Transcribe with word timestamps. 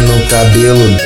No 0.00 0.26
cabelo, 0.26 0.96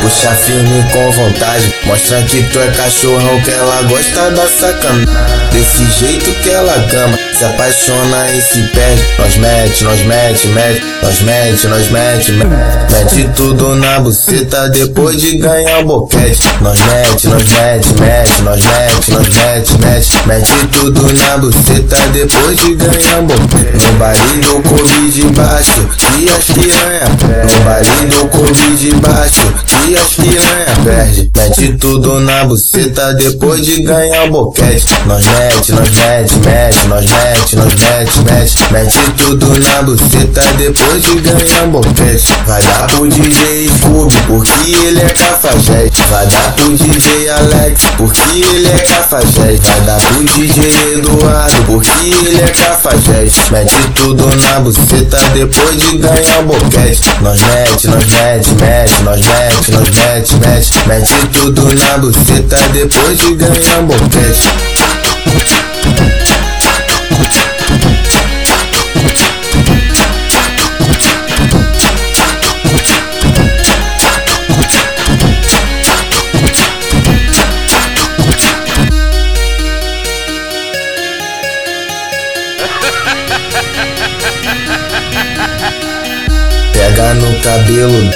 puxa 0.00 0.30
firme 0.30 0.82
com 0.92 1.10
vontade. 1.10 1.74
Mostra 1.84 2.22
que 2.22 2.42
tu 2.44 2.60
é 2.60 2.68
cachorrão, 2.68 3.40
que 3.42 3.50
ela 3.50 3.82
gosta 3.82 4.30
da 4.30 4.48
sacanagem. 4.48 5.06
Desse 5.52 5.84
jeito 5.98 6.30
que 6.42 6.50
ela 6.50 6.76
gama, 6.90 7.18
se 7.36 7.44
apaixona 7.44 8.30
e 8.30 8.40
se 8.40 8.62
perde. 8.68 9.02
Nós 9.18 9.36
mete, 9.36 9.84
nós 9.84 10.00
mete, 10.02 10.46
mete, 10.48 10.82
nós 11.02 11.20
mete, 11.22 11.66
nós 11.66 11.90
mete, 11.90 12.32
mete. 12.32 12.92
Mete 12.92 13.28
tudo 13.34 13.74
na 13.74 14.00
buceta 14.00 14.68
depois 14.68 15.20
de 15.20 15.38
ganhar 15.38 15.80
o 15.80 15.84
boquete. 15.84 16.48
Nós 16.60 16.78
mete, 16.78 17.26
nós 17.26 17.42
mete, 17.52 17.88
mete, 18.00 18.42
nós 18.42 18.62
mete, 18.64 19.10
nós 19.10 19.28
mete, 19.28 19.78
mete. 19.78 20.26
Mete 20.26 20.66
tudo 20.72 21.12
na 21.12 21.38
buceta 21.38 21.96
depois 22.12 22.56
de 22.60 22.74
ganhar 22.74 23.18
o 23.18 23.22
boquete. 23.22 23.86
No 23.86 23.92
baile 23.98 24.40
do 24.40 24.62
Covid 24.62 25.26
baixo, 25.32 25.88
e 26.18 26.28
as 26.30 26.44
piranha. 26.44 27.06
No 27.44 27.64
baile 27.64 28.06
do 28.06 28.28
Covid 28.28 28.94
baixo, 29.00 29.52
e 29.86 29.96
as 29.96 30.14
piranha 30.14 30.66
perde. 30.84 31.30
Mete 31.36 31.72
tudo 31.78 32.20
na 32.20 32.44
buceta 32.44 33.14
depois 33.14 33.64
de 33.64 33.82
ganhar 33.82 34.24
o 34.24 34.30
boquete. 34.30 34.86
Nós 35.06 35.24
mete, 35.24 35.72
nós 35.72 35.90
mete, 35.90 36.36
mete, 36.38 36.86
nós 36.88 37.04
mete, 37.04 37.56
nós 37.56 37.74
mete, 37.74 38.20
mete. 38.24 38.72
Mete 38.72 39.10
tudo 39.16 39.46
na 39.58 39.82
buceta 39.82 40.42
depois 40.58 41.02
de 41.02 41.20
ganhar 41.20 41.64
o 41.64 41.70
boquete. 41.70 42.26
Vai 42.46 42.62
dar 42.62 42.86
pro 42.86 43.08
DJ 43.08 43.68
Scooby, 43.68 44.16
porque 44.26 44.76
ele 44.86 45.00
é 45.00 45.12
cafajeste. 45.12 46.02
Vai 46.10 46.26
dar 46.26 46.52
pro 46.52 46.76
DJ 46.76 47.28
Alex, 47.28 47.82
porque 47.96 48.20
ele 48.38 48.68
é 48.68 48.82
cafajeste. 48.82 49.66
Vai 49.66 49.80
dar 49.80 50.00
pro 50.00 50.24
DJ 50.24 50.94
Eduardo, 50.98 51.62
porque 51.66 51.90
ele 52.06 52.40
é 52.40 52.48
cafajeste. 52.48 53.52
Mete 53.52 53.90
tudo 53.94 54.26
na 54.36 54.60
buceta 54.60 55.18
depois 55.34 55.76
de 55.76 55.98
o 56.38 56.42
boquete. 56.44 57.10
Nós 57.20 57.40
mete, 57.40 57.88
nós 57.88 58.04
mete, 58.04 58.54
mete, 58.54 59.02
nós 59.02 59.20
mete, 59.20 59.70
nós 59.72 59.90
mete, 59.90 60.34
mete. 60.36 60.88
Mete 60.88 61.26
tudo 61.32 61.74
na 61.74 61.98
buceta 61.98 62.58
depois 62.72 63.18
de 63.18 63.34
ganhar 63.34 63.82
boquete. 63.82 64.76
Pega 86.96 87.12
no 87.12 87.40
cabelo, 87.40 88.10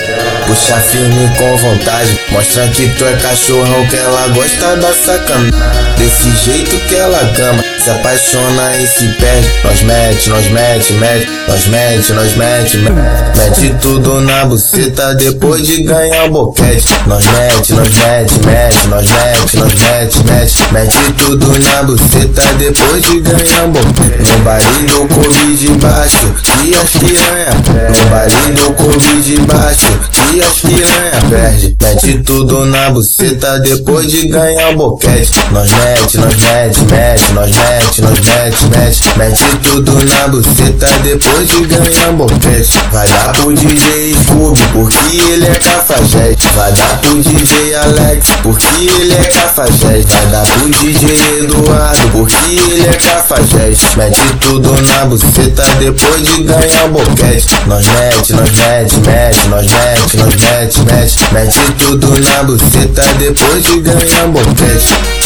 puxa 0.46 0.76
firme 0.76 1.30
com 1.36 1.54
vontade. 1.58 2.18
Mostra 2.30 2.66
que 2.68 2.88
tu 2.88 3.04
é 3.04 3.12
cachorrão, 3.16 3.86
que 3.88 3.96
ela 3.96 4.28
gosta 4.28 4.74
da 4.76 4.94
sacanagem. 4.94 5.52
Desse 5.98 6.30
jeito 6.46 6.78
que 6.88 6.94
ela 6.94 7.22
gama, 7.36 7.62
se 7.78 7.90
apaixona 7.90 8.76
e 8.78 8.86
se 8.86 9.06
perde. 9.20 9.50
Nós 9.62 9.82
mete, 9.82 10.30
nós 10.30 10.50
mete, 10.50 10.92
mete, 10.94 11.28
nós 11.46 11.66
mete, 11.66 12.12
nós 12.14 12.36
mete, 12.36 12.76
mete. 12.78 13.38
Mete 13.38 13.74
tudo 13.82 14.20
na 14.22 14.46
buceta 14.46 15.14
depois 15.14 15.66
de 15.66 15.82
ganhar 15.82 16.24
o 16.24 16.30
boquete. 16.30 16.88
Nós 17.06 17.24
mete, 17.26 17.72
nós 17.74 17.88
mete, 17.88 18.46
mete, 18.46 18.86
nós 18.86 19.06
mete, 19.10 19.56
nós 19.58 19.74
mete, 19.74 20.24
mete. 20.24 20.72
Mete 20.72 21.12
tudo 21.18 21.58
na 21.58 21.82
buceta 21.82 22.42
depois 22.58 23.02
de 23.02 23.20
ganhar 23.20 23.64
o 23.64 23.68
boquete. 23.68 24.32
No 24.80 25.06
do 25.06 25.14
Covid 25.14 25.68
baixo, 25.82 26.29
e 26.70 26.74
as 26.76 26.90
piranha. 26.90 27.50
No 27.90 28.10
baile 28.10 28.52
do 28.52 28.72
Covid 28.74 29.40
baixo, 29.40 29.98
e 30.32 30.40
as 30.40 30.60
piranha 30.60 31.20
perde. 31.28 31.76
Mete 31.82 32.18
tudo 32.22 32.64
na 32.66 32.90
buceta 32.90 33.58
depois 33.58 34.08
de 34.10 34.28
ganhar 34.28 34.70
o 34.70 34.76
boquete. 34.76 35.32
Nós 35.50 35.68
mete, 35.68 36.18
nós 36.18 36.36
mete, 36.36 36.80
mete, 36.84 37.09
nós 37.32 37.50
mete, 37.50 38.02
nós 38.02 38.12
mete, 38.12 38.64
mete. 38.66 39.18
Mete 39.18 39.56
tudo 39.62 39.92
na 40.04 40.28
buceta 40.28 40.88
depois 41.02 41.48
de 41.48 41.64
ganhar 41.66 42.12
boquete. 42.12 42.78
Vai 42.92 43.08
dar 43.08 43.32
pro 43.32 43.52
DJ 43.52 44.14
Scooby, 44.14 44.60
porque 44.72 45.16
ele 45.16 45.46
é 45.46 45.58
cafajeste. 45.58 46.48
Vai 46.54 46.72
dar 46.72 47.00
pro 47.00 47.22
DJ 47.22 47.74
Alex, 47.74 48.26
porque 48.42 48.66
ele 48.66 49.12
é 49.12 49.26
cafajeste. 49.26 50.12
Vai 50.12 50.26
dar 50.26 50.46
pro 50.46 50.68
DJ 50.68 51.38
Eduardo, 51.38 52.08
porque 52.12 52.36
ele 52.36 52.86
é 52.86 52.96
cafajeste. 52.96 53.96
Mete 53.96 54.22
tudo 54.40 54.72
na 54.82 55.04
buceta 55.04 55.64
depois 55.78 56.22
de 56.22 56.42
ganhar 56.42 56.88
boquete. 56.88 57.46
Nós 57.66 57.86
mete, 57.86 58.32
nós 58.32 58.50
mete, 58.50 58.96
mete, 59.00 59.48
nós 59.48 59.66
mete, 59.66 60.16
nós 60.16 60.34
mete, 60.34 60.80
mete. 60.82 61.32
Mete 61.32 61.72
tudo 61.78 62.08
na 62.20 62.42
buceta 62.42 63.02
depois 63.18 63.62
de 63.62 63.80
ganhar 63.80 64.26
boquete. 64.28 65.19